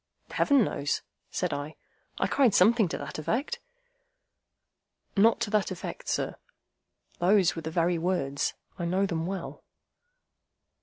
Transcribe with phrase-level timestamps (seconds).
[0.31, 1.75] "Heaven knows," said I.
[2.17, 3.59] "I cried something to that effect—"
[5.15, 6.37] "Not to that effect, sir.
[7.19, 8.55] Those were the very words.
[8.79, 9.63] I know them well."